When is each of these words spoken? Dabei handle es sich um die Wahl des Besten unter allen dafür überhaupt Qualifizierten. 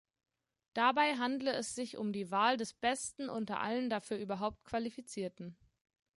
Dabei 0.73 1.17
handle 1.19 1.51
es 1.53 1.75
sich 1.75 1.95
um 1.95 2.11
die 2.11 2.31
Wahl 2.31 2.57
des 2.57 2.73
Besten 2.73 3.29
unter 3.29 3.59
allen 3.59 3.87
dafür 3.91 4.17
überhaupt 4.17 4.63
Qualifizierten. 4.63 5.55